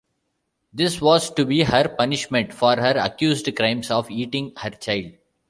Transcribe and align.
This 0.73 0.99
was 0.99 1.29
to 1.35 1.45
be 1.45 1.61
her 1.61 1.87
punishment 1.87 2.55
for 2.55 2.75
her 2.75 2.95
accused 2.97 3.55
crimes 3.55 3.91
of 3.91 4.09
eating 4.09 4.51
her 4.57 4.71
child. 4.71 5.11